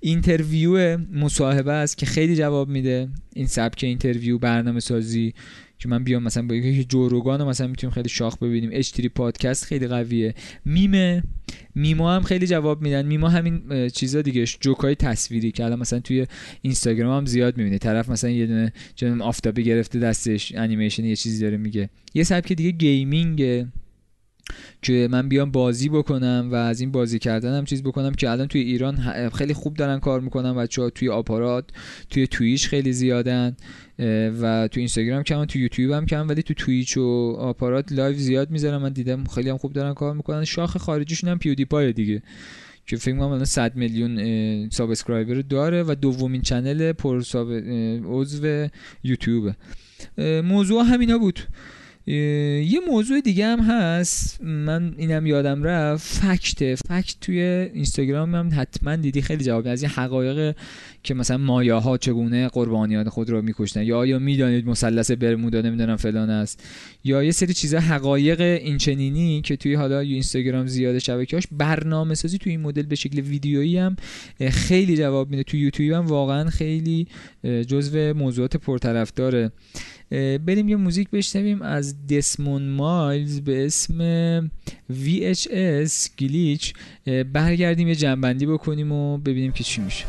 interview 0.00 0.98
مصاحبه 0.98 1.72
است 1.72 1.98
که 1.98 2.06
خیلی 2.06 2.36
جواب 2.36 2.68
میده. 2.68 3.08
این 3.34 3.46
سبک 3.46 3.84
interview 3.84 4.38
برنامه 4.38 4.80
سازی 4.80 5.34
که 5.84 5.90
من 5.90 6.04
بیام 6.04 6.22
مثلا 6.22 6.46
با 6.46 6.54
یکی 6.54 6.84
Joe 6.84 7.05
Rogan 7.05 7.40
رو 7.40 7.48
مثلا 7.48 7.66
می‌تونیم 7.66 7.94
خیلی 7.94 8.08
شاخ 8.08 8.38
ببینیم. 8.38 8.70
H3 8.72 9.00
Podcast 9.14 9.64
خیلی 9.64 9.86
قویه. 9.86 10.34
میمه. 10.64 11.22
میما 11.74 12.14
هم 12.14 12.22
خیلی 12.22 12.46
جواب 12.46 12.82
میدن. 12.82 13.06
میما 13.06 13.28
همین 13.28 13.88
چیزا 13.88 14.22
دیگه 14.22 14.44
جوکای 14.44 14.94
تصویری 14.94 15.50
که 15.50 15.64
الان 15.64 15.78
مثلا 15.78 16.00
توی 16.00 16.26
اینستاگرام 16.62 17.16
هم 17.16 17.26
زیاد 17.26 17.56
می‌بینی. 17.56 17.78
طرف 17.78 18.08
مثلا 18.08 18.30
یه 18.30 18.46
دونه 18.46 18.72
چون 18.94 19.22
آفتابی 19.22 19.64
گرفته 19.64 19.98
دستش 19.98 20.52
انیمیشن 20.54 21.04
یه 21.04 21.16
چیزی 21.16 21.42
داره 21.42 21.56
میگه. 21.56 21.90
یه 22.14 22.24
سبک 22.24 22.52
دیگه 22.52 22.70
gaming 22.70 23.66
که 24.82 25.08
من 25.10 25.28
بیام 25.28 25.50
بازی 25.50 25.88
بکنم 25.88 26.48
و 26.52 26.54
از 26.54 26.80
این 26.80 26.92
بازی 26.92 27.18
کردن 27.18 27.58
هم 27.58 27.64
چیز 27.64 27.82
بکنم 27.82 28.12
که 28.12 28.30
الان 28.30 28.46
توی 28.46 28.60
ایران 28.60 28.96
خیلی 29.30 29.54
خوب 29.54 29.74
دارن 29.74 29.98
کار 29.98 30.20
می‌کنن 30.20 30.54
بچه 30.54 30.82
ها 30.82 30.90
توی 30.90 31.08
آپارات 31.08 31.64
توی 32.10 32.26
Twitch 32.26 32.68
خیلی 32.68 32.92
زیادن 32.92 33.56
و 34.40 34.68
تو 34.68 34.80
اینستاگرام 34.80 35.22
کم 35.22 35.44
تو 35.44 35.58
یوتیوب 35.58 35.92
هم 35.92 36.06
کم 36.06 36.28
ولی 36.28 36.42
تو 36.42 36.54
Twitch 36.54 36.96
و 36.96 37.36
آپارات 37.38 37.92
live 37.92 38.16
زیاد 38.16 38.50
می‌ذارم. 38.50 38.82
من 38.82 38.92
دیدم 38.92 39.24
خیلی 39.24 39.50
هم 39.50 39.56
خوب 39.56 39.72
دارن 39.72 39.94
کار 39.94 40.14
می‌کنن. 40.14 40.44
شاخ 40.44 40.76
خارجیشون 40.76 41.30
هم 41.30 41.38
PewDiePie 41.38 41.92
دیگه 41.92 42.22
که 42.86 42.96
فکر 42.96 43.16
کنم 43.16 43.28
الان 43.28 43.44
100 43.44 43.76
میلیون 43.76 44.70
subscriber 44.70 45.34
داره 45.34 45.82
و 45.82 45.94
دومین 45.94 46.42
channel 46.42 46.92
پر 46.92 47.22
عضو 48.06 48.68
یوتیوب 49.04 49.52
موضوع 50.18 50.82
همینا 50.82 51.18
بود. 51.18 51.40
یه 52.06 52.80
موضوع 52.88 53.20
دیگه 53.20 53.46
هم 53.46 53.60
هست. 53.60 54.40
من 54.40 54.94
اینم 54.98 55.26
یادم 55.26 55.62
رفت. 55.62 56.06
fact. 56.06 56.74
fact 56.74 57.14
توی 57.20 57.40
اینستاگرام 57.74 58.34
هم 58.34 58.50
حتما 58.56 58.96
دیدی. 58.96 59.22
خیلی 59.22 59.44
جواب 59.44 59.66
از 59.66 59.82
این 59.82 59.90
حقایق 59.90 60.56
که 61.04 61.14
مثلا 61.14 61.38
مایا 61.38 61.80
ها 61.80 61.96
چگونه 61.96 62.48
قربانیان 62.48 63.08
خود 63.08 63.30
رو 63.30 63.42
میکشتن؟ 63.42 63.82
یا 63.82 63.98
آیا 63.98 64.18
می‌دانید 64.18 64.66
مثلث 64.66 65.10
برمودا 65.10 65.60
نمی‌دونم 65.60 65.96
فلان 65.96 66.30
است؟ 66.30 66.64
یا 67.04 67.22
یه 67.22 67.30
سری 67.30 67.54
چیزا 67.54 67.78
حقایق 67.78 68.40
اینچنینی 68.40 69.42
که 69.42 69.56
توی 69.56 69.74
حالا 69.74 69.98
اینستاگرام 69.98 70.66
زیاد 70.66 70.98
شبکه‌اش 70.98 71.44
برنامه 71.52 72.14
سازی 72.14 72.38
توی 72.38 72.52
این 72.52 72.60
مدل 72.60 72.82
به 72.82 72.94
شکل 72.94 73.20
ویدیویی 73.20 73.78
هم 73.78 73.96
خیلی 74.50 74.96
جواب 74.96 75.30
میده. 75.30 75.42
توی 75.42 75.60
یوتیوب 75.60 75.96
هم 75.96 76.06
واقعا 76.06 76.50
خیلی 76.50 77.06
جزو 77.44 78.14
موضوعات 78.14 78.56
پرطرفداره. 78.56 79.52
بریم 80.46 80.68
یه 80.68 80.76
موزیک 80.76 81.10
بشنویم 81.10 81.62
از 81.62 82.06
دسمون 82.06 82.68
مایلز 82.68 83.40
به 83.40 83.66
اسم 83.66 84.50
VHS 84.90 86.10
گلیچ. 86.18 86.74
برگردیم 87.32 87.88
یه 87.88 87.94
جنبندی 87.94 88.46
بکنیم 88.46 88.92
و 88.92 89.18
ببینیم 89.18 89.52
که 89.52 89.64
چی 89.64 89.80
میشه. 89.80 90.04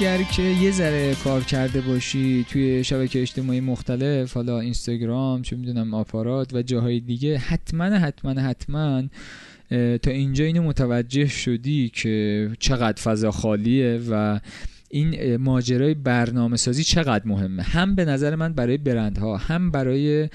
اگر 0.00 0.22
که 0.22 0.42
یه 0.42 0.70
ذره 0.70 1.14
کار 1.14 1.44
کرده 1.44 1.80
باشی 1.80 2.46
توی 2.48 2.84
شبکه 2.84 3.22
اجتماعی 3.22 3.60
مختلف 3.60 4.32
حالا 4.32 4.60
اینستاگرام 4.60 5.42
چه 5.42 5.56
می‌دونم 5.56 5.94
آپارات 5.94 6.54
و 6.54 6.62
جاهای 6.62 7.00
دیگه 7.00 7.38
حتما 7.38 7.84
حتما 7.84 8.40
حتما 8.40 9.02
تا 10.02 10.10
اینجا 10.10 10.44
اینو 10.44 10.62
متوجه 10.62 11.26
شدی 11.26 11.88
که 11.88 12.50
چقدر 12.58 13.02
فضا 13.02 13.30
خالیه 13.30 14.00
و 14.10 14.40
این 14.92 15.36
ماجرای 15.36 15.94
برنامه 15.94 16.56
سازی 16.56 16.84
چقدر 16.84 17.26
مهمه؟ 17.26 17.62
هم 17.62 17.94
به 17.94 18.04
نظر 18.04 18.34
من 18.34 18.52
برای 18.52 18.76
برندها 18.76 19.36
هم 19.36 19.70
برای 19.70 20.28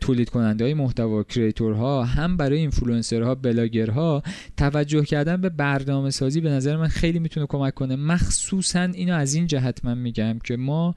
تولید 0.00 0.30
کننده 0.30 0.64
های 0.64 0.74
محتوا 0.74 1.22
creator 1.22 1.94
ها 1.94 2.04
هم 2.04 2.36
برای 2.36 2.58
اینفلوئنسرها 2.58 3.34
بلاگرها 3.34 4.22
توجه 4.56 5.04
کردن 5.04 5.40
به 5.40 5.48
برنامه 5.48 6.10
سازی 6.10 6.40
به 6.40 6.50
نظر 6.50 6.76
من 6.76 6.88
خیلی 6.88 7.18
می‌تونه 7.18 7.46
کمک 7.46 7.74
کنه. 7.74 7.96
مخصوصا 7.96 8.82
اینو 8.82 9.14
از 9.14 9.34
این 9.34 9.46
جهت 9.46 9.84
من 9.84 9.98
میگم 9.98 10.38
که 10.44 10.56
ما 10.56 10.94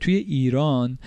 توی 0.00 0.14
ایران 0.14 0.98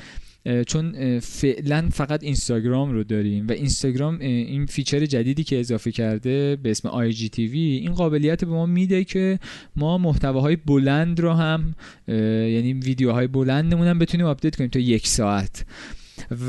چون 0.67 1.19
فعلا 1.19 1.89
فقط 1.91 2.23
اینستاگرام 2.23 2.91
رو 2.91 3.04
داریم 3.04 3.47
و 3.47 3.52
اینستاگرام 3.52 4.19
این 4.19 4.65
feature 4.65 5.06
جدیدی 5.06 5.43
که 5.43 5.60
اضافه 5.60 5.91
کرده 5.91 6.56
به 6.56 6.71
اسم 6.71 6.89
IGTV 6.89 7.60
این 7.60 7.93
قابلیت 7.93 8.43
به 8.43 8.52
ما 8.52 8.65
میده 8.65 9.04
که 9.04 9.39
ما 9.75 9.97
محتواهای 9.97 10.56
بلند 10.56 11.19
رو 11.19 11.34
هم 11.34 11.75
یعنی 12.08 12.73
ویدیوهای 12.73 13.28
بلندمون 13.28 13.88
هم 13.88 13.99
بتونیم 13.99 14.25
آپلود 14.25 14.56
کنیم 14.56 14.69
تا 14.69 14.80
یک 14.80 15.08
ساعت. 15.08 15.65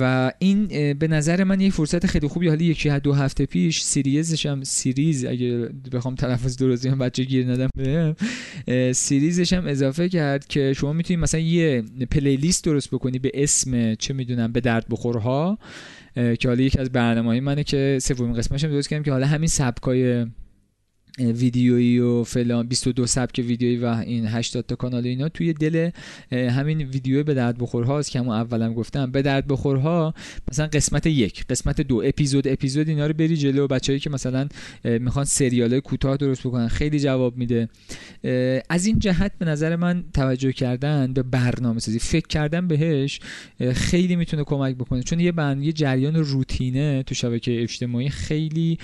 و 0.00 0.33
این 0.38 0.66
به 0.92 1.09
نظر 1.09 1.44
من 1.44 1.61
یه 1.61 1.70
فرصت 1.70 2.06
خیلی 2.06 2.28
خوبی. 2.28 2.48
حالا 2.48 2.62
یکی 2.62 2.98
دو 2.98 3.12
هفته 3.12 3.46
پیش 3.46 3.83
series 3.83 4.31
ش 4.31 4.46
هم 4.46 4.64
series 4.64 5.24
اگه 5.24 5.68
بخوام 5.92 6.14
تلفظ 6.14 6.56
درستی 6.56 6.88
هم 6.88 6.98
بچه 6.98 7.24
گیر 7.24 7.46
ندم. 7.46 8.16
series 8.92 9.38
ش 9.38 9.53
هم 9.52 9.66
اضافه 9.66 10.09
کرد 10.09 10.46
که 10.46 10.72
شما 10.72 10.92
می‌تونید 10.92 11.22
مثلا 11.22 11.40
یه 11.40 11.85
playlist 12.11 12.64
درست 12.64 12.90
بکنی 12.90 13.18
به 13.18 13.30
اسم 13.35 13.94
چه 13.94 14.14
می‌دونم 14.14 14.52
به 14.52 14.61
درد 14.61 14.87
بخورها 14.90 15.59
که 16.14 16.48
حالا 16.48 16.62
یکی 16.62 16.78
از 16.78 16.90
برنامه‌های 16.92 17.40
منه 17.40 17.64
که 17.64 17.98
سومین 18.02 18.35
قسمتش 18.35 18.64
درست 18.64 18.88
کردم 18.88 19.02
که 19.02 19.11
حالا 19.12 19.26
همین 19.26 19.48
سبکای 19.48 20.26
ویدیویی 21.18 21.99
و 21.99 22.25
فلان 22.25 22.66
22 22.66 23.07
سبک 23.07 23.44
ویدیویی 23.46 23.77
و 23.77 23.85
این 23.85 24.27
80 24.27 24.66
تا 24.66 24.77
کانال 24.77 25.07
اینا 25.07 25.29
توی 25.29 25.53
دل 25.53 25.90
همین 26.33 26.83
ویدیو 26.83 27.25
به 27.25 27.35
درد 27.35 27.59
بخور 27.59 27.85
هاست 27.85 28.11
که 28.11 28.18
همون 28.18 28.35
اولم 28.35 28.75
گفتم. 28.75 29.11
به 29.11 29.23
درد 29.23 29.46
بخورها 29.46 30.14
مثلا 30.51 30.66
قسمت 30.66 31.07
یک 31.07 31.44
قسمت 31.46 31.81
دو 31.81 32.03
اپیزود 32.05 32.49
اپیزود 32.49 32.88
اینا 32.88 33.07
رو 33.07 33.12
بری 33.12 33.37
جلو. 33.37 33.66
بچه‌ای 33.66 33.99
که 33.99 34.11
مثلا 34.11 34.49
می‌خوان 34.85 35.25
سریال 35.25 35.81
کوتاه 35.81 36.16
درست 36.16 36.40
بکنن 36.46 36.68
خیلی 36.68 37.01
جواب 37.01 37.37
میده. 37.37 37.68
از 38.70 38.87
این 38.87 38.99
جهت 38.99 39.33
به 39.38 39.46
نظر 39.46 39.77
من 39.77 40.05
توجه 40.14 40.53
کردن 40.53 41.12
به 41.12 41.23
برنامه 41.23 41.81
سازی 41.81 41.99
فکر 41.99 42.27
کردن 42.27 42.68
بهش 42.68 43.20
خیلی 43.73 44.16
می‌تونه 44.16 44.44
کمک 44.44 44.75
بکنه. 44.75 45.03
چون 45.03 45.20
یه 45.20 45.33
برنامه 45.33 45.73
جریان 45.73 46.16
روتینه 46.16 47.03
تو 47.03 47.14
شبکه 47.14 47.62
اجتماعی 47.62 48.09
خیلی 48.09 48.79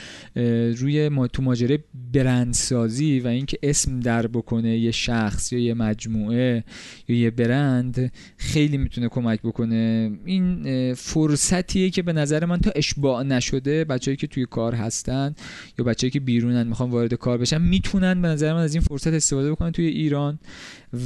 روی 0.77 1.09
ما 1.09 1.27
تو 1.27 1.43
ماجرا 1.43 1.77
برندسازی 2.17 3.21
و 3.21 3.27
اینکه 3.29 3.59
اسم 3.63 4.01
در 4.01 4.27
بکنه 4.27 4.79
یه 4.79 4.91
شخص 4.91 5.53
یا 5.53 5.59
یه 5.59 5.75
مجموعه 5.75 6.65
یا 7.09 7.17
یه 7.17 7.31
برند 7.31 8.13
خیلی 8.37 8.77
می‌تونه 8.77 9.09
کمک 9.09 9.41
بکنه. 9.43 10.11
این 10.25 10.95
فرصتیه 10.95 11.91
که 11.91 12.03
به 12.03 12.13
نظر 12.13 12.45
من 12.45 12.61
تا 12.61 12.71
اشباع 12.77 13.23
نشده 13.23 13.85
بچه‌ای 13.85 14.17
که 14.17 14.27
توی 14.27 14.47
کار 14.47 14.75
هستن 14.75 15.35
یا 15.79 15.85
بچه‌ای 15.85 16.11
که 16.11 16.21
بیرونن 16.21 16.67
می‌خوان 16.67 16.91
وارد 16.91 17.15
کار 17.15 17.39
بشن 17.39 17.63
می‌تونن 17.63 18.23
به 18.23 18.29
نظر 18.29 18.53
من 18.55 18.61
از 18.61 18.75
این 18.75 18.83
فرصت 18.83 19.13
استفاده 19.13 19.51
بکنن 19.51 19.71
توی 19.71 19.87
ایران 19.87 20.39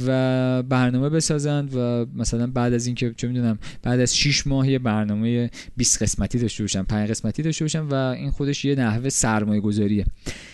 و 0.07 0.63
برنامه 0.63 1.09
بسازند 1.09 1.75
و 1.75 2.05
مثلا 2.15 2.47
بعد 2.47 2.73
از 2.73 2.85
اینکه 2.85 3.13
چه 3.17 3.27
می‌دونم 3.27 3.59
بعد 3.83 3.99
از 3.99 4.17
6 4.17 4.47
ماه 4.47 4.69
یه 4.69 4.79
برنامه 4.79 5.49
20 5.77 6.03
قسمتی 6.03 6.39
داشته 6.39 6.63
باشن 6.63 6.83
5 6.83 7.09
قسمتی 7.09 7.43
داشته 7.43 7.65
باشن 7.65 7.79
و 7.79 7.93
این 7.93 8.31
خودش 8.31 8.65
یه 8.65 8.75
نحوه 8.75 9.09
سرمایه 9.09 9.61
گذاریه 9.61 10.05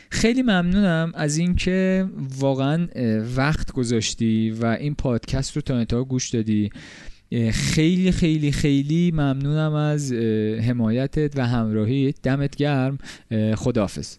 خیلی 0.09 0.41
ممنونم 0.41 1.11
از 1.15 1.37
اینکه 1.37 2.05
واقعا 2.39 2.87
وقت 3.37 3.71
گذاشتی 3.71 4.51
و 4.51 4.65
این 4.65 4.95
پادکست 4.95 5.55
رو 5.55 5.61
تا 5.61 5.75
انتها 5.77 6.03
گوش 6.03 6.29
دادی. 6.29 6.69
خیلی 7.51 8.11
خیلی 8.11 8.51
خیلی 8.51 9.11
ممنونم 9.11 9.73
از 9.73 10.13
حمایتت 10.67 11.37
و 11.37 11.47
همراهیت. 11.47 12.15
دمت 12.23 12.55
گرم. 12.55 12.97
خداحافظ. 13.55 14.17